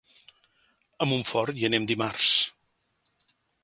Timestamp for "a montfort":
1.01-1.61